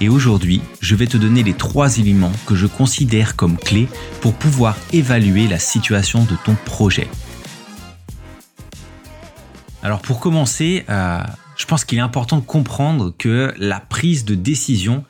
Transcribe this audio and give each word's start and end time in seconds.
et 0.00 0.08
aujourd'hui, 0.08 0.62
je 0.80 0.94
vais 0.94 1.06
te 1.06 1.18
donner 1.18 1.42
les 1.42 1.52
trois 1.52 1.98
éléments 1.98 2.32
que 2.46 2.54
je 2.54 2.66
considère 2.66 3.36
comme 3.36 3.58
clés 3.58 3.88
pour 4.22 4.34
pouvoir 4.34 4.76
évaluer 4.92 5.46
la 5.46 5.58
situation 5.58 6.24
de 6.24 6.36
ton 6.42 6.54
projet. 6.64 7.06
Alors 9.82 10.00
pour 10.00 10.18
commencer, 10.20 10.84
euh, 10.88 11.20
je 11.56 11.66
pense 11.66 11.84
qu'il 11.84 11.98
est 11.98 12.02
important 12.02 12.38
de 12.38 12.44
comprendre 12.44 13.14
que 13.16 13.52
la 13.58 13.78
prise 13.80 14.24
de 14.24 14.34
décision, 14.34 15.04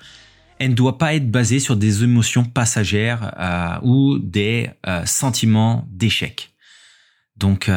elle 0.59 0.71
ne 0.71 0.75
doit 0.75 0.99
pas 0.99 1.15
être 1.15 1.31
basée 1.31 1.61
sur 1.61 1.77
des 1.77 2.03
émotions 2.03 2.45
passagères 2.45 3.33
euh, 3.39 3.87
ou 3.87 4.19
des 4.19 4.71
euh, 4.89 5.07
sentiments 5.07 5.87
d'échec. 5.91 6.53
Donc 7.37 7.71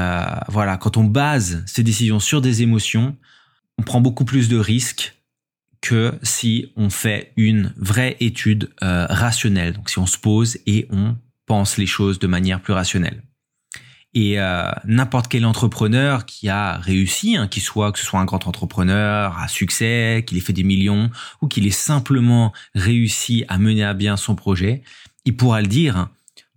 voilà, 0.49 0.75
quand 0.75 0.97
on 0.97 1.05
base 1.05 1.63
ces 1.67 1.83
décisions 1.83 2.19
sur 2.19 2.41
des 2.41 2.63
émotions, 2.63 3.15
on 3.77 3.83
prend 3.83 4.01
beaucoup 4.01 4.25
plus 4.25 4.49
de 4.49 4.57
risques 4.57 5.15
que 5.83 6.17
si 6.23 6.71
on 6.77 6.89
fait 6.89 7.33
une 7.35 7.73
vraie 7.75 8.15
étude 8.21 8.71
euh, 8.81 9.05
rationnelle. 9.09 9.73
Donc 9.73 9.89
si 9.89 9.99
on 9.99 10.05
se 10.05 10.17
pose 10.17 10.57
et 10.65 10.87
on 10.89 11.17
pense 11.45 11.77
les 11.77 11.85
choses 11.85 12.19
de 12.19 12.25
manière 12.25 12.61
plus 12.61 12.73
rationnelle. 12.73 13.21
Et 14.13 14.39
euh, 14.39 14.71
n'importe 14.85 15.27
quel 15.27 15.45
entrepreneur 15.45 16.25
qui 16.25 16.47
a 16.47 16.77
réussi, 16.77 17.35
hein, 17.35 17.47
qu'il 17.49 17.61
soit 17.61 17.91
que 17.91 17.99
ce 17.99 18.05
soit 18.05 18.21
un 18.21 18.25
grand 18.25 18.47
entrepreneur 18.47 19.37
à 19.37 19.49
succès, 19.49 20.23
qu'il 20.25 20.37
ait 20.37 20.41
fait 20.41 20.53
des 20.53 20.63
millions 20.63 21.09
ou 21.41 21.49
qu'il 21.49 21.67
ait 21.67 21.71
simplement 21.71 22.53
réussi 22.75 23.43
à 23.49 23.57
mener 23.57 23.83
à 23.83 23.93
bien 23.93 24.15
son 24.15 24.35
projet, 24.35 24.83
il 25.25 25.35
pourra 25.35 25.61
le 25.61 25.67
dire. 25.67 25.97
Hein, 25.97 26.11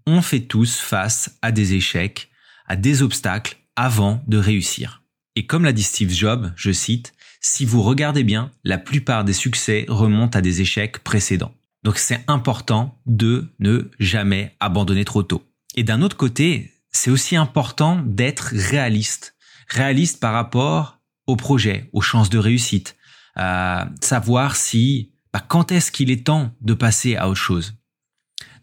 on 0.07 0.23
fait 0.23 0.41
tous 0.41 0.77
face 0.77 1.37
à 1.43 1.51
des 1.51 1.75
échecs, 1.75 2.31
à 2.69 2.77
des 2.77 3.03
obstacles 3.03 3.57
avant 3.75 4.23
de 4.29 4.39
réussir. 4.39 5.03
Et 5.37 5.47
comme 5.47 5.65
l'a 5.65 5.73
dit 5.73 5.83
Steve 5.83 6.11
Jobs, 6.11 6.51
je 6.57 6.73
cite, 6.73 7.13
si 7.43 7.67
vous 7.67 7.83
regardez 7.83 8.25
bien, 8.25 8.51
la 8.65 8.79
plupart 8.79 9.23
des 9.23 9.35
succès 9.35 9.85
remontent 9.87 10.39
à 10.39 10.43
des 10.43 10.63
échecs 10.63 10.99
précédents. 11.01 11.55
Donc 11.83 11.99
c'est 11.99 12.25
important 12.27 12.99
de 13.05 13.53
ne 13.61 13.91
jamais 14.01 14.57
abandonner 14.61 15.05
trop 15.05 15.23
tôt. 15.23 15.45
Et 15.77 15.85
d'un 15.85 16.01
autre 16.01 16.17
côté, 16.17 16.73
c'est 16.91 17.11
aussi 17.11 17.37
important 17.37 18.03
d'être 18.05 18.51
réaliste. 18.55 19.37
Réaliste 19.69 20.21
par 20.21 20.33
rapport 20.33 20.99
au 21.27 21.37
projet, 21.37 21.91
aux 21.93 22.01
chances 22.01 22.31
de 22.31 22.39
réussite. 22.39 22.97
Euh, 23.37 23.85
savoir 24.01 24.57
si, 24.57 25.13
bah, 25.35 25.45
quand 25.47 25.71
est-ce 25.71 25.93
qu'il 25.93 26.11
est 26.11 26.27
temps 26.27 26.51
de 26.63 26.73
passer 26.73 27.17
à 27.17 27.29
autre 27.29 27.41
chose. 27.41 27.75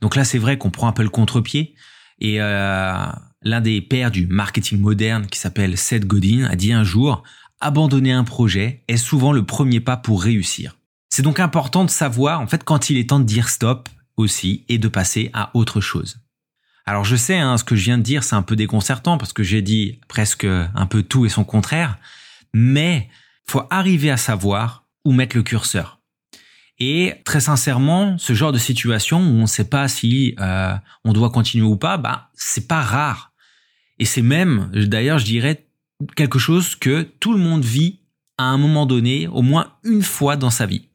Donc 0.02 0.16
là, 0.16 0.24
c'est 0.24 0.40
vrai 0.40 0.58
qu'on 0.58 0.72
prend 0.72 0.88
un 0.88 0.94
peu 0.94 1.04
le 1.04 1.10
contre-pied. 1.10 1.76
Et 2.20 2.42
euh, 2.42 3.06
l'un 3.44 3.62
des 3.62 3.82
pères 3.82 4.12
du 4.12 4.28
marketing 4.28 4.80
moderne, 4.80 5.28
qui 5.28 5.40
s'appelle 5.40 5.78
Seth 5.78 6.06
Godin, 6.06 6.46
a 6.46 6.56
dit 6.56 6.74
un 6.74 6.84
jour, 6.84 7.24
abandonner 7.60 8.12
un 8.12 8.24
projet 8.24 8.84
est 8.88 8.98
souvent 8.98 9.32
le 9.32 9.46
premier 9.46 9.80
pas 9.80 9.98
pour 9.98 10.22
réussir. 10.22 10.78
C'est 11.10 11.22
donc 11.22 11.40
important 11.40 11.86
de 11.86 11.90
savoir 11.90 12.42
en 12.42 12.48
fait 12.48 12.64
quand 12.64 12.90
il 12.90 12.98
est 12.98 13.10
temps 13.10 13.20
de 13.20 13.26
dire 13.26 13.50
stop 13.50 13.88
aussi 14.18 14.66
et 14.68 14.78
de 14.78 14.88
passer 14.88 15.30
à 15.34 15.52
autre 15.54 15.80
chose. 15.80 16.18
Alors 16.86 17.06
je 17.06 17.16
sais, 17.16 17.38
hein, 17.38 17.58
ce 17.58 17.64
que 17.64 17.76
je 17.76 17.86
viens 17.86 17.98
de 17.98 18.04
dire, 18.04 18.24
c'est 18.24 18.36
un 18.36 18.42
peu 18.42 18.56
déconcertant 18.56 19.18
parce 19.18 19.32
que 19.32 19.44
j'ai 19.44 19.62
dit 19.62 20.00
presque 20.08 20.46
un 20.46 20.86
peu 20.86 21.04
tout 21.04 21.26
et 21.26 21.30
son 21.30 21.44
contraire, 21.44 21.98
mais 22.54 23.10
faut 23.46 23.64
arriver 23.70 24.12
à 24.12 24.18
savoir 24.18 24.86
où 25.06 25.14
mettre 25.14 25.38
le 25.38 25.44
curseur. 25.44 26.00
Et 26.80 27.14
très 27.24 27.40
sincèrement, 27.40 28.18
ce 28.18 28.34
genre 28.34 28.52
de 28.52 28.58
situation 28.58 29.20
où 29.20 29.38
on 29.38 29.42
ne 29.42 29.46
sait 29.46 29.70
pas 29.70 29.88
si 29.88 30.36
euh, 30.40 30.74
on 31.06 31.14
doit 31.14 31.30
continuer 31.30 31.66
ou 31.66 31.78
pas, 31.78 31.98
bah 31.98 32.30
c'est 32.34 32.68
pas 32.68 32.82
rare. 32.82 33.33
Et 34.00 34.06
c'est 34.06 34.22
même, 34.22 34.70
d'ailleurs, 34.74 35.20
je 35.20 35.26
dirais 35.26 35.66
quelque 36.16 36.40
chose 36.40 36.76
que 36.76 37.04
tout 37.20 37.34
le 37.34 37.40
monde 37.40 37.64
vit 37.64 38.00
à 38.38 38.46
un 38.46 38.58
moment 38.58 38.86
donné, 38.86 39.28
au 39.28 39.42
moins 39.42 39.74
une 39.84 40.02
fois 40.02 40.36
dans 40.36 40.50
sa 40.50 40.66
vie. 40.66 40.88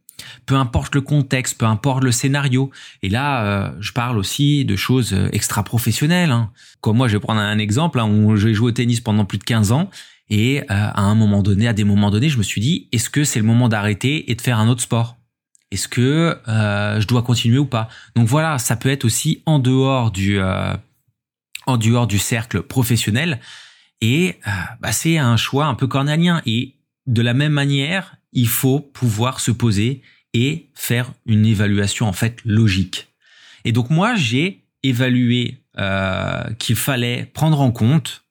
Peu 0.47 0.57
importe 0.57 0.95
le 0.95 1.01
contexte, 1.01 1.59
peu 1.59 1.67
importe 1.67 2.03
le 2.03 2.11
scénario. 2.11 2.71
Et 3.03 3.09
là, 3.09 3.45
euh, 3.45 3.71
je 3.81 3.93
parle 3.93 4.19
aussi 4.19 4.65
de 4.65 4.77
choses 4.77 5.13
euh, 5.13 5.29
extra-professionnelles. 5.33 6.33
Hein. 6.33 6.51
Comme 6.81 6.97
moi, 6.97 7.07
je 7.07 7.15
vais 7.15 7.21
prendre 7.21 7.41
un 7.41 7.59
exemple 7.59 8.01
hein, 8.01 8.09
où 8.09 8.37
j'ai 8.37 8.55
joué 8.55 8.69
au 8.69 8.73
tennis 8.73 9.01
pendant 9.01 9.25
plus 9.25 9.39
de 9.39 9.45
15 9.45 9.73
ans. 9.73 9.91
Et 10.29 10.61
euh, 10.61 10.65
à 10.69 11.03
un 11.03 11.15
moment 11.15 11.43
donné, 11.43 11.69
à 11.69 11.73
des 11.73 11.85
moments 11.85 12.11
donnés, 12.11 12.29
je 12.29 12.39
me 12.39 12.43
suis 12.43 12.61
dit, 12.61 12.89
est-ce 12.93 13.09
que 13.11 13.25
c'est 13.25 13.39
le 13.39 13.47
moment 13.47 13.69
d'arrêter 13.69 14.31
et 14.31 14.35
de 14.35 14.41
faire 14.41 14.59
un 14.59 14.69
autre 14.69 14.83
sport? 14.83 15.17
Est-ce 15.71 15.87
que 15.87 16.39
je 16.47 17.07
dois 17.07 17.23
continuer 17.23 17.59
ou 17.59 17.67
pas? 17.67 17.91
Donc 18.17 18.27
voilà, 18.27 18.59
ça 18.59 18.75
peut 18.75 18.89
être 18.89 19.05
aussi 19.05 19.43
en 19.45 19.59
dehors 19.59 20.11
du, 20.11 20.41
en 21.69 21.77
dehors 21.77 22.07
du 22.07 22.19
cercle 22.19 22.63
professionnel. 22.63 23.41
Et 24.01 24.37
euh, 24.47 24.51
bah, 24.81 24.93
c'est 24.93 25.19
un 25.19 25.37
choix 25.37 25.67
un 25.67 25.75
peu 25.75 25.87
cornélien. 25.87 26.43
Et 26.47 26.77
de 27.07 27.23
la 27.23 27.35
même 27.35 27.53
manière, 27.53 28.17
il 28.33 28.49
faut 28.49 28.81
pouvoir 28.81 29.39
se 29.41 29.51
poser 29.51 30.03
et 30.33 30.71
faire 30.75 31.13
une 31.27 31.47
évaluation 31.47 32.07
en 32.07 32.13
fait 32.13 32.39
logique. 32.45 33.09
Et 33.65 33.73
donc 33.73 33.91
moi, 33.91 34.15
j'ai 34.15 34.65
évalué 34.83 35.63
euh, 35.79 36.53
qu'il 36.55 36.77
fallait 36.77 37.27
prendre 37.27 37.61
en 37.61 37.71
compte 37.71 38.25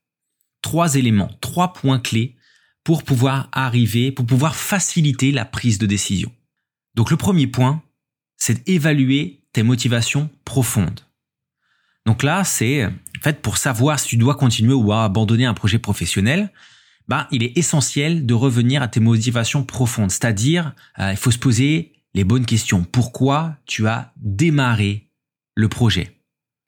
trois 0.62 0.96
éléments, 0.96 1.31
trois 1.40 1.74
points 1.74 2.00
clés 2.00 2.36
pour 2.84 3.04
pouvoir 3.04 3.50
arriver, 3.52 4.12
pour 4.12 4.25
pouvoir 4.25 4.56
faciliter 4.56 5.31
la 5.31 5.46
prise 5.46 5.78
de 5.78 5.86
décision. 5.86 6.31
Donc 6.96 7.12
le 7.12 7.18
premier 7.18 7.46
point, 7.46 7.84
c'est 8.38 8.66
d'évaluer 8.66 9.42
tes 9.54 9.62
motivations 9.64 10.30
profondes. 10.46 11.02
Donc 12.08 12.24
là, 12.24 12.46
c'est 12.46 12.88
en 13.18 13.24
fait 13.24 13.42
pour 13.42 13.58
savoir 13.58 14.00
si 14.00 14.10
tu 14.10 14.18
dois 14.18 14.36
continuer 14.36 14.74
ou 14.74 14.92
abandonner 14.94 15.46
un 15.46 15.54
projet 15.54 15.80
professionnel, 15.80 16.52
bah, 17.08 17.28
il 17.32 17.44
est 17.44 17.58
essentiel 17.58 18.26
de 18.26 18.34
revenir 18.34 18.82
à 18.82 18.88
tes 18.88 19.00
motivations 19.00 19.64
profondes. 19.64 20.12
C'est-à-dire, 20.12 20.74
euh, 21.00 21.12
il 21.12 21.18
faut 21.18 21.32
se 21.32 21.38
poser 21.38 21.94
les 22.14 22.24
bonnes 22.24 22.46
questions. 22.46 22.84
Pourquoi 22.84 23.56
tu 23.66 23.88
as 23.88 24.12
démarré 24.18 25.10
le 25.56 25.70
projet? 25.70 26.18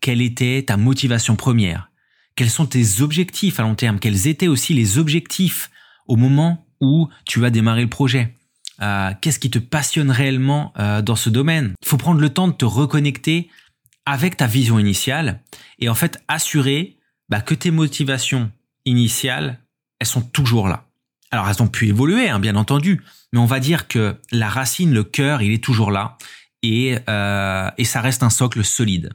Quelle 0.02 0.22
était 0.22 0.64
ta 0.66 0.78
motivation 0.78 1.36
première? 1.36 1.92
Quels 2.36 2.50
sont 2.50 2.66
tes 2.66 3.02
objectifs 3.02 3.60
à 3.60 3.64
long 3.64 3.76
terme? 3.76 4.00
Quels 4.00 4.28
étaient 4.28 4.48
aussi 4.48 4.74
les 4.74 4.98
objectifs 4.98 5.70
au 6.08 6.16
moment 6.16 6.66
où 6.80 7.10
tu 7.26 7.44
as 7.44 7.50
démarré 7.50 7.82
le 7.82 7.90
projet? 7.90 8.38
Euh, 8.82 9.12
Qu'est-ce 9.20 9.40
qui 9.40 9.50
te 9.50 9.60
passionne 9.60 10.10
réellement 10.10 10.72
euh, 10.80 11.02
dans 11.02 11.18
ce 11.18 11.30
domaine? 11.30 11.74
Il 11.84 11.88
faut 11.88 11.98
prendre 11.98 12.22
le 12.22 12.30
temps 12.30 12.48
de 12.48 12.54
te 12.54 12.64
reconnecter 12.64 13.50
avec 14.10 14.38
ta 14.38 14.48
vision 14.48 14.80
initiale 14.80 15.42
et 15.78 15.88
en 15.88 15.96
fait 15.96 16.22
assurer 16.28 16.98
bah, 17.30 17.42
que 17.42 17.54
tes 17.54 17.70
motivations 17.70 18.52
initiales, 18.86 19.60
elles 20.00 20.08
sont 20.08 20.22
toujours 20.22 20.68
là. 20.68 20.88
Alors 21.30 21.48
elles 21.48 21.62
ont 21.62 21.68
pu 21.68 21.88
évoluer, 21.88 22.28
hein, 22.28 22.40
bien 22.40 22.56
entendu, 22.56 23.04
mais 23.32 23.40
on 23.40 23.46
va 23.46 23.60
dire 23.60 23.88
que 23.88 24.16
la 24.32 24.50
racine, 24.50 24.92
le 24.92 25.04
cœur, 25.04 25.44
il 25.44 25.52
est 25.52 25.64
toujours 25.64 25.92
là 25.92 26.18
et, 26.64 26.98
euh, 27.08 27.70
ça 27.84 28.02
reste 28.02 28.24
un 28.24 28.32
socle 28.32 28.64
solide. 28.64 29.14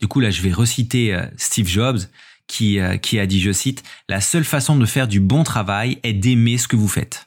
Du 0.00 0.08
coup 0.08 0.20
là, 0.20 0.30
je 0.30 0.40
vais 0.40 0.52
reciter 0.52 1.12
euh, 1.12 1.26
Steve 1.36 1.68
Jobs 1.68 2.00
qui, 2.46 2.80
euh, 2.80 2.96
qui 2.96 3.18
a 3.18 3.26
dit, 3.26 3.42
je 3.42 3.52
cite, 3.52 3.82
La 4.08 4.22
seule 4.22 4.44
façon 4.44 4.76
de 4.76 4.86
faire 4.86 5.06
du 5.06 5.20
bon 5.20 5.44
travail 5.44 5.98
est 6.02 6.14
d'aimer 6.14 6.56
ce 6.56 6.66
que 6.66 6.76
vous 6.76 6.88
faites. 6.88 7.26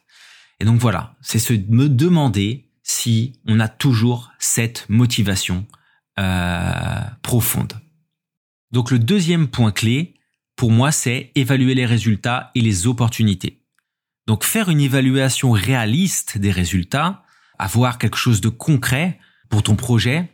Et 0.60 0.66
donc 0.66 0.80
voilà, 0.80 1.14
c'est 1.22 1.38
se 1.38 1.54
me 1.54 1.90
demander 1.90 2.66
si 2.82 3.34
on 3.46 3.60
a 3.60 3.68
toujours 3.68 4.32
cette 4.40 4.86
motivation 4.90 5.68
euh, 6.20 7.02
profonde. 7.22 7.74
Donc 8.72 8.92
le 8.92 9.00
deuxième 9.00 9.48
point 9.48 9.72
clé, 9.72 10.14
pour 10.56 10.72
moi, 10.72 10.92
c'est 10.92 11.32
évaluer 11.36 11.74
les 11.74 11.86
résultats 11.86 12.52
et 12.56 12.62
les 12.62 12.88
opportunités. 12.88 13.64
Donc 14.28 14.44
faire 14.44 14.70
une 14.70 14.82
évaluation 14.82 15.52
réaliste 15.52 16.38
des 16.38 16.52
résultats, 16.52 17.24
avoir 17.58 17.98
quelque 17.98 18.18
chose 18.18 18.42
de 18.42 18.50
concret 18.50 19.20
pour 19.50 19.64
ton 19.64 19.76
projet, 19.76 20.30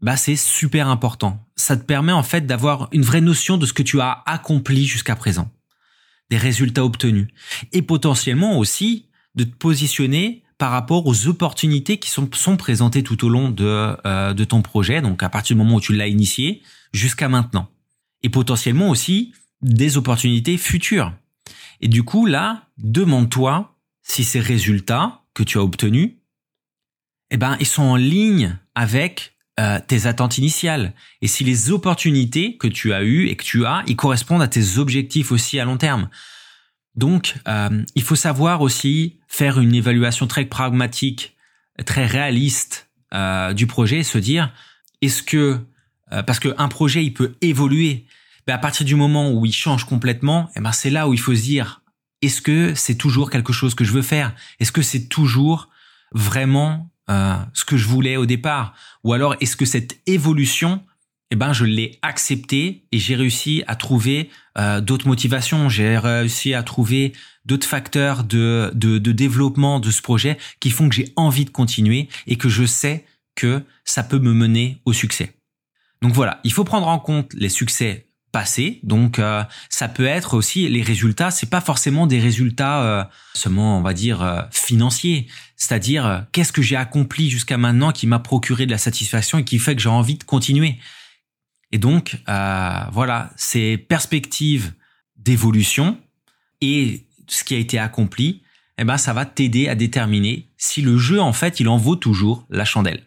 bah 0.00 0.16
c'est 0.16 0.36
super 0.36 0.88
important. 0.88 1.46
Ça 1.56 1.76
te 1.76 1.84
permet 1.84 2.12
en 2.12 2.22
fait 2.22 2.46
d'avoir 2.46 2.88
une 2.92 3.02
vraie 3.02 3.20
notion 3.20 3.56
de 3.56 3.66
ce 3.66 3.72
que 3.72 3.82
tu 3.82 4.00
as 4.00 4.22
accompli 4.26 4.86
jusqu'à 4.86 5.16
présent, 5.16 5.50
des 6.28 6.36
résultats 6.36 6.84
obtenus, 6.84 7.28
et 7.72 7.82
potentiellement 7.82 8.58
aussi 8.58 9.08
de 9.34 9.44
te 9.44 9.54
positionner 9.54 10.41
par 10.62 10.70
rapport 10.70 11.08
aux 11.08 11.26
opportunités 11.26 11.96
qui 11.96 12.08
sont, 12.08 12.30
sont 12.34 12.56
présentées 12.56 13.02
tout 13.02 13.24
au 13.24 13.28
long 13.28 13.48
de, 13.48 13.96
euh, 14.06 14.32
de 14.32 14.44
ton 14.44 14.62
projet, 14.62 15.02
donc 15.02 15.24
à 15.24 15.28
partir 15.28 15.56
du 15.56 15.58
moment 15.60 15.78
où 15.78 15.80
tu 15.80 15.92
l'as 15.92 16.06
initié 16.06 16.62
jusqu'à 16.92 17.28
maintenant. 17.28 17.68
Et 18.22 18.28
potentiellement 18.28 18.88
aussi 18.88 19.32
des 19.60 19.96
opportunités 19.96 20.56
futures. 20.58 21.12
Et 21.80 21.88
du 21.88 22.04
coup, 22.04 22.26
là, 22.26 22.68
demande-toi 22.78 23.74
si 24.04 24.22
ces 24.22 24.38
résultats 24.38 25.22
que 25.34 25.42
tu 25.42 25.58
as 25.58 25.64
obtenus, 25.64 26.12
eh 27.32 27.38
ben, 27.38 27.56
ils 27.58 27.66
sont 27.66 27.82
en 27.82 27.96
ligne 27.96 28.56
avec 28.76 29.34
euh, 29.58 29.80
tes 29.84 30.06
attentes 30.06 30.38
initiales 30.38 30.94
et 31.22 31.26
si 31.26 31.42
les 31.42 31.72
opportunités 31.72 32.56
que 32.56 32.68
tu 32.68 32.92
as 32.92 33.02
eues 33.02 33.26
et 33.26 33.34
que 33.34 33.42
tu 33.42 33.66
as, 33.66 33.82
ils 33.88 33.96
correspondent 33.96 34.42
à 34.42 34.46
tes 34.46 34.78
objectifs 34.78 35.32
aussi 35.32 35.58
à 35.58 35.64
long 35.64 35.76
terme. 35.76 36.08
Donc, 36.94 37.36
euh, 37.48 37.82
il 37.94 38.02
faut 38.02 38.16
savoir 38.16 38.60
aussi 38.60 39.18
faire 39.28 39.58
une 39.58 39.74
évaluation 39.74 40.26
très 40.26 40.44
pragmatique, 40.44 41.36
très 41.86 42.06
réaliste 42.06 42.90
euh, 43.14 43.52
du 43.54 43.66
projet 43.66 43.98
et 43.98 44.04
se 44.04 44.18
dire 44.18 44.52
est-ce 45.00 45.22
que 45.22 45.60
parce 46.26 46.40
qu'un 46.40 46.68
projet 46.68 47.02
il 47.02 47.14
peut 47.14 47.36
évoluer, 47.40 48.04
mais 48.46 48.52
à 48.52 48.58
partir 48.58 48.84
du 48.84 48.94
moment 48.94 49.32
où 49.32 49.46
il 49.46 49.52
change 49.52 49.84
complètement, 49.84 50.50
eh 50.56 50.60
ben 50.60 50.70
c'est 50.70 50.90
là 50.90 51.08
où 51.08 51.14
il 51.14 51.20
faut 51.20 51.34
se 51.34 51.40
dire 51.40 51.82
est-ce 52.22 52.40
que 52.40 52.74
c'est 52.74 52.94
toujours 52.94 53.30
quelque 53.30 53.52
chose 53.52 53.74
que 53.74 53.84
je 53.84 53.92
veux 53.92 54.02
faire? 54.02 54.34
Est-ce 54.60 54.72
que 54.72 54.82
c'est 54.82 55.08
toujours 55.08 55.68
vraiment 56.12 56.90
euh, 57.10 57.36
ce 57.52 57.64
que 57.64 57.76
je 57.76 57.88
voulais 57.88 58.16
au 58.16 58.26
départ? 58.26 58.74
Ou 59.02 59.12
alors 59.12 59.34
est-ce 59.40 59.56
que 59.56 59.64
cette 59.64 60.00
évolution, 60.06 60.82
eh 61.32 61.34
ben, 61.34 61.54
je 61.54 61.64
l'ai 61.64 61.98
acceptée 62.02 62.84
et 62.92 62.98
j'ai 62.98 63.14
réussi 63.14 63.64
à 63.66 63.74
trouver 63.74 64.28
euh, 64.58 64.82
d'autres 64.82 65.08
motivations, 65.08 65.70
j'ai 65.70 65.96
réussi 65.96 66.52
à 66.52 66.62
trouver 66.62 67.14
d'autres 67.46 67.66
facteurs 67.66 68.22
de, 68.22 68.70
de, 68.74 68.98
de 68.98 69.12
développement 69.12 69.80
de 69.80 69.90
ce 69.90 70.02
projet 70.02 70.36
qui 70.60 70.68
font 70.68 70.90
que 70.90 70.94
j'ai 70.94 71.10
envie 71.16 71.46
de 71.46 71.50
continuer 71.50 72.10
et 72.26 72.36
que 72.36 72.50
je 72.50 72.66
sais 72.66 73.06
que 73.34 73.62
ça 73.86 74.02
peut 74.02 74.18
me 74.18 74.34
mener 74.34 74.82
au 74.84 74.92
succès. 74.92 75.32
Donc 76.02 76.12
voilà, 76.12 76.38
il 76.44 76.52
faut 76.52 76.64
prendre 76.64 76.86
en 76.86 76.98
compte 76.98 77.32
les 77.32 77.48
succès 77.48 78.08
passé. 78.30 78.80
Donc 78.82 79.18
euh, 79.18 79.42
ça 79.70 79.88
peut 79.88 80.04
être 80.04 80.34
aussi 80.34 80.68
les 80.68 80.82
résultats, 80.82 81.30
c'est 81.30 81.48
pas 81.48 81.62
forcément 81.62 82.06
des 82.06 82.20
résultats 82.20 82.82
euh, 82.82 83.04
seulement 83.32 83.78
on 83.78 83.80
va 83.80 83.94
dire 83.94 84.22
euh, 84.22 84.42
financiers, 84.50 85.28
c'est-à-dire 85.56 86.26
qu'est-ce 86.32 86.52
que 86.52 86.60
j'ai 86.60 86.76
accompli 86.76 87.30
jusqu'à 87.30 87.56
maintenant 87.56 87.90
qui 87.90 88.06
m'a 88.06 88.18
procuré 88.18 88.66
de 88.66 88.70
la 88.70 88.78
satisfaction 88.78 89.38
et 89.38 89.44
qui 89.44 89.58
fait 89.58 89.74
que 89.74 89.80
j'ai 89.80 89.88
envie 89.88 90.18
de 90.18 90.24
continuer? 90.24 90.78
Et 91.72 91.78
donc 91.78 92.22
voilà, 92.26 93.32
ces 93.36 93.78
perspectives 93.78 94.72
d'évolution 95.16 95.98
et 96.60 97.06
ce 97.26 97.44
qui 97.44 97.54
a 97.54 97.58
été 97.58 97.78
accompli, 97.78 98.42
eh 98.78 98.84
ben 98.84 98.98
ça 98.98 99.12
va 99.12 99.24
t'aider 99.24 99.68
à 99.68 99.74
déterminer 99.74 100.48
si 100.56 100.82
le 100.82 100.98
jeu 100.98 101.20
en 101.20 101.32
fait, 101.32 101.60
il 101.60 101.68
en 101.68 101.76
vaut 101.76 101.96
toujours 101.96 102.46
la 102.50 102.64
chandelle. 102.64 103.02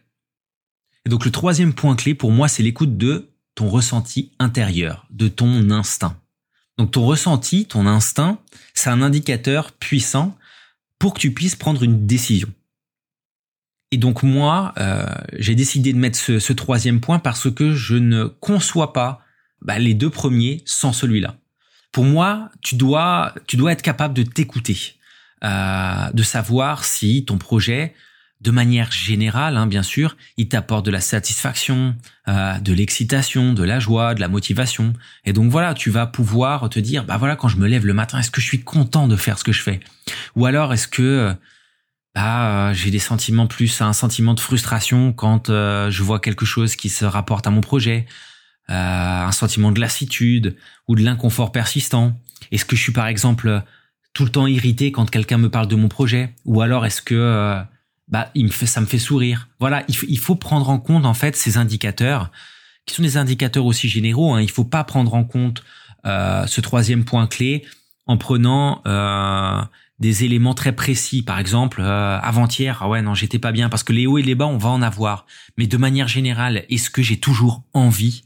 Et 1.06 1.10
donc 1.10 1.26
le 1.26 1.32
troisième 1.32 1.74
point 1.74 1.96
clé 1.96 2.16
pour 2.16 2.32
moi, 2.32 2.48
c'est 2.48 2.64
l'écoute 2.64 2.98
de 2.98 3.30
ton 3.54 3.70
ressenti 3.70 4.32
intérieur, 4.40 5.06
de 5.12 5.28
ton 5.28 5.70
instinct. 5.70 6.20
Donc 6.78 6.92
ton 6.92 7.06
ressenti, 7.06 7.66
ton 7.66 7.86
instinct, 7.88 8.40
c'est 8.74 8.90
un 8.90 9.02
indicateur 9.02 9.72
puissant 9.72 10.38
pour 11.00 11.14
que 11.14 11.20
tu 11.20 11.34
puisses 11.34 11.56
prendre 11.56 11.84
une 11.84 12.06
décision. 12.06 12.50
Et 13.92 13.98
donc 13.98 14.24
moi, 14.24 14.74
euh, 14.78 15.06
j'ai 15.38 15.56
décidé 15.56 15.94
de 15.94 15.98
mettre 15.98 16.18
ce, 16.18 16.54
troisième 16.54 17.00
point 17.00 17.20
parce 17.20 17.50
que 17.52 17.74
je 17.74 17.96
ne 17.96 18.26
conçois 18.26 18.94
pas 18.94 19.22
bah, 19.62 19.80
les 19.80 19.94
deux 19.94 20.10
premiers 20.10 20.62
sans 20.66 20.94
celui-là. 20.94 21.36
Pour 21.92 22.04
moi, 22.04 22.50
tu 22.62 22.76
dois, 22.76 23.34
tu 23.48 23.56
dois 23.56 23.72
être 23.72 23.82
capable 23.82 24.14
de 24.14 24.24
t'écouter, 24.24 24.96
euh, 25.44 26.12
de 26.14 26.24
savoir 26.24 26.84
si 26.84 27.24
ton 27.26 27.38
projet 27.38 27.94
de 28.42 28.52
manière 28.52 28.92
générale, 28.92 29.56
hein, 29.56 29.66
bien 29.66 29.82
sûr, 29.82 30.18
il 30.38 30.50
t'apporte 30.50 30.86
de 30.86 30.92
la 30.92 31.00
satisfaction, 31.00 31.96
euh, 32.28 32.60
de 32.60 32.74
l'excitation, 32.74 33.54
de 33.54 33.64
la 33.64 33.80
joie, 33.80 34.14
de 34.14 34.20
la 34.20 34.28
motivation. 34.28 34.94
Et 35.24 35.32
donc 35.32 35.50
voilà, 35.50 35.74
tu 35.74 35.90
vas 35.90 36.06
pouvoir 36.06 36.70
te 36.70 36.80
dire, 36.80 37.06
bah 37.06 37.18
voilà, 37.18 37.36
quand 37.38 37.48
je 37.48 37.58
me 37.58 37.68
lève 37.68 37.86
le 37.86 37.94
matin, 37.94 38.20
est-ce 38.20 38.30
que 38.30 38.42
je 38.42 38.46
suis 38.46 38.62
content 38.62 39.08
de 39.08 39.16
faire 39.16 39.40
ce 39.40 39.44
que 39.44 39.54
je 39.54 39.62
fais? 39.62 39.80
Ou 40.36 40.46
alors 40.46 40.74
est-ce 40.74 40.88
que 40.88 41.34
bah, 42.16 42.74
j'ai 42.74 42.90
des 42.90 43.00
sentiments 43.00 43.48
plus, 43.48 43.82
un 43.82 43.94
sentiment 43.94 44.34
de 44.34 44.40
frustration 44.40 45.14
quand 45.14 45.50
euh, 45.50 45.92
je 45.92 46.02
vois 46.02 46.20
quelque 46.20 46.46
chose 46.46 46.76
qui 46.76 46.90
se 46.90 47.06
rapporte 47.06 47.46
à 47.46 47.52
mon 47.52 47.62
projet, 47.62 48.06
euh, 48.70 48.74
un 48.74 49.32
sentiment 49.32 49.72
de 49.72 49.80
lassitude 49.80 50.56
ou 50.88 50.96
de 50.96 51.04
l'inconfort 51.04 51.52
persistant. 51.52 52.20
Est-ce 52.52 52.66
que 52.66 52.76
je 52.76 52.82
suis 52.82 52.94
par 52.94 53.08
exemple 53.08 53.62
tout 54.14 54.24
le 54.24 54.32
temps 54.32 54.48
irrité 54.48 54.92
quand 54.92 55.10
quelqu'un 55.10 55.38
me 55.38 55.50
parle 55.50 55.68
de 55.68 55.76
mon 55.76 55.90
projet? 55.90 56.34
Ou 56.46 56.62
alors 56.62 56.86
est-ce 56.86 57.02
que 57.02 57.62
bah, 58.08 58.30
il 58.36 58.46
me 58.46 58.52
fait, 58.52 58.66
ça 58.66 58.82
me 58.82 58.86
fait 58.86 59.00
sourire? 59.00 59.50
Voilà, 59.60 59.84
il, 59.88 60.20
faut 60.20 60.36
prendre 60.36 60.70
en 60.70 60.80
compte 60.80 61.06
en 61.06 61.14
fait 61.14 61.36
ces 61.36 61.58
indicateurs, 61.58 62.32
qui 62.86 62.96
sont 62.96 63.02
des 63.02 63.18
indicateurs 63.18 63.66
aussi 63.66 63.90
généraux. 63.90 64.34
Hein. 64.34 64.42
Il 64.42 64.50
faut 64.50 64.64
pas 64.64 64.84
prendre 64.84 65.14
en 65.16 65.24
compte 65.24 65.64
euh, 66.06 66.46
ce 66.48 66.62
troisième 66.62 67.04
point 67.04 67.28
clé 67.28 67.66
en 68.06 68.18
prenant 68.18 68.82
euh, 68.86 69.62
des 70.00 70.26
éléments 70.26 70.54
très 70.54 70.74
précis. 70.74 71.24
Par 71.24 71.40
exemple, 71.40 71.82
euh, 71.82 72.20
avant-hier, 72.20 72.80
ah 72.82 72.90
ouais, 72.90 73.02
non, 73.02 73.14
j'étais 73.14 73.40
pas 73.40 73.52
bien 73.52 73.70
parce 73.70 73.84
que 73.84 73.94
les 73.94 74.08
hauts 74.08 74.18
et 74.18 74.24
les 74.24 74.36
bas, 74.36 74.48
on 74.48 74.58
va 74.58 74.70
en 74.70 74.82
avoir. 74.82 75.26
Mais 75.58 75.68
de 75.68 75.78
manière 75.78 76.08
générale, 76.08 76.66
est-ce 76.70 76.90
que 76.90 77.02
j'ai 77.02 77.18
toujours 77.18 77.64
envie 77.74 78.24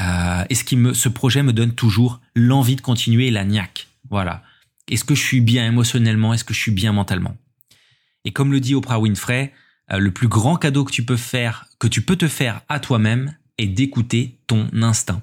euh, 0.00 0.44
Est-ce 0.48 0.64
que 0.64 0.92
ce 0.92 1.08
projet 1.08 1.42
me 1.42 1.52
donne 1.52 1.74
toujours 1.74 2.20
l'envie 2.34 2.76
de 2.76 2.80
continuer 2.80 3.30
la 3.30 3.44
niaque? 3.44 3.88
Voilà. 4.10 4.42
Est-ce 4.88 5.04
que 5.04 5.14
je 5.14 5.22
suis 5.22 5.40
bien 5.40 5.66
émotionnellement? 5.66 6.34
Est-ce 6.34 6.44
que 6.44 6.54
je 6.54 6.60
suis 6.60 6.72
bien 6.72 6.92
mentalement? 6.92 7.36
Et 8.24 8.32
comme 8.32 8.52
le 8.52 8.60
dit 8.60 8.74
Oprah 8.74 9.00
Winfrey, 9.00 9.52
euh, 9.92 9.98
le 9.98 10.12
plus 10.12 10.28
grand 10.28 10.56
cadeau 10.56 10.84
que 10.84 10.92
tu 10.92 11.04
peux 11.04 11.16
faire, 11.16 11.66
que 11.80 11.88
tu 11.88 12.02
peux 12.02 12.16
te 12.16 12.28
faire 12.28 12.60
à 12.68 12.78
toi-même, 12.78 13.36
est 13.58 13.66
d'écouter 13.66 14.38
ton 14.46 14.68
instinct. 14.72 15.20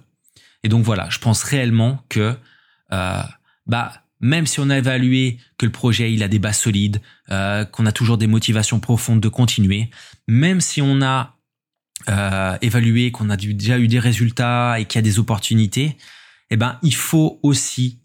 Et 0.63 0.69
donc 0.69 0.83
voilà, 0.83 1.09
je 1.09 1.19
pense 1.19 1.43
réellement 1.43 2.03
que 2.09 2.35
bah 3.65 3.93
même 4.19 4.45
si 4.45 4.59
on 4.59 4.69
a 4.69 4.77
évalué 4.77 5.37
que 5.57 5.65
le 5.65 5.71
projet 5.71 6.13
il 6.13 6.23
a 6.23 6.27
des 6.27 6.39
bases 6.39 6.59
solides, 6.59 7.01
euh, 7.31 7.65
qu'on 7.65 7.85
a 7.85 7.91
toujours 7.91 8.17
des 8.17 8.27
motivations 8.27 8.79
profondes 8.79 9.21
de 9.21 9.29
continuer, 9.29 9.89
même 10.27 10.61
si 10.61 10.81
on 10.81 11.01
a 11.01 11.37
euh, 12.07 12.57
évalué 12.61 13.11
qu'on 13.11 13.29
a 13.29 13.37
déjà 13.37 13.77
eu 13.77 13.87
des 13.87 13.99
résultats 13.99 14.79
et 14.79 14.85
qu'il 14.85 14.99
y 14.99 14.99
a 14.99 15.03
des 15.03 15.19
opportunités, 15.19 15.97
eh 16.49 16.57
ben 16.57 16.79
il 16.81 16.95
faut 16.95 17.39
aussi 17.43 17.99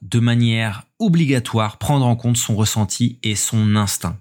de 0.00 0.18
manière 0.18 0.84
obligatoire 0.98 1.78
prendre 1.78 2.06
en 2.06 2.16
compte 2.16 2.36
son 2.36 2.56
ressenti 2.56 3.18
et 3.22 3.36
son 3.36 3.76
instinct. 3.76 4.18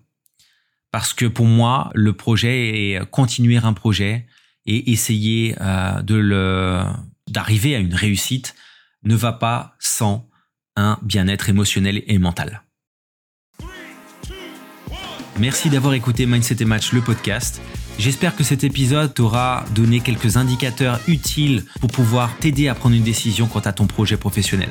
Parce 0.92 1.14
que 1.14 1.26
pour 1.26 1.46
moi, 1.46 1.90
le 1.96 2.14
projet 2.14 2.92
est 2.92 3.10
continuer 3.10 3.58
un 3.58 3.74
projet 3.74 4.28
et 4.66 4.92
essayer 4.92 5.56
euh, 5.62 6.02
de 6.02 6.16
le 6.16 6.84
d'arriver 7.28 7.76
à 7.76 7.80
une 7.80 7.96
réussite 7.96 8.56
ne 9.04 9.16
va 9.16 9.32
pas 9.32 9.76
sans 9.80 10.30
un 10.76 10.98
bien-être 11.02 11.50
émotionnel 11.50 12.04
et 12.08 12.18
mental. 12.18 12.64
Merci 15.40 15.70
d'avoir 15.70 15.94
écouté 15.94 16.26
Mindset 16.26 16.58
et 16.60 16.66
Match, 16.66 16.92
le 16.94 17.02
podcast. 17.02 17.62
J'espère 17.98 18.36
que 18.36 18.44
cet 18.44 18.64
épisode 18.64 19.14
t'aura 19.14 19.66
donné 19.74 20.00
quelques 20.00 20.38
indicateurs 20.38 21.00
utiles 21.08 21.66
pour 21.80 21.92
pouvoir 21.92 22.38
t'aider 22.38 22.68
à 22.68 22.76
prendre 22.76 22.96
une 22.96 23.04
décision 23.04 23.48
quant 23.48 23.60
à 23.60 23.74
ton 23.74 23.88
projet 23.88 24.18
professionnel. 24.18 24.70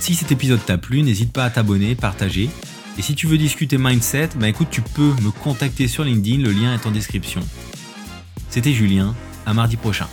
Si 0.00 0.14
cet 0.14 0.32
épisode 0.32 0.64
t'a 0.64 0.78
plu, 0.78 1.02
n'hésite 1.02 1.32
pas 1.32 1.44
à 1.44 1.50
t'abonner, 1.50 1.94
partager 1.94 2.50
et 2.98 3.02
si 3.02 3.14
tu 3.14 3.26
veux 3.26 3.36
discuter 3.36 3.76
mindset, 3.76 4.30
bah 4.36 4.48
écoute, 4.48 4.68
tu 4.70 4.80
peux 4.80 5.12
me 5.22 5.30
contacter 5.30 5.86
sur 5.86 6.02
LinkedIn, 6.02 6.42
le 6.42 6.52
lien 6.52 6.72
est 6.74 6.86
en 6.86 6.90
description. 6.90 7.42
C'était 8.48 8.72
Julien, 8.72 9.14
à 9.44 9.52
mardi 9.52 9.76
prochain. 9.76 10.08